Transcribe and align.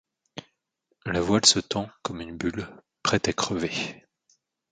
La 1.05 1.21
voile 1.21 1.45
se 1.45 1.59
tend 1.59 1.87
comme 2.01 2.21
une 2.21 2.35
bulle 2.35 2.67
prête 3.03 3.27
à 3.27 3.33
crever. 3.33 4.03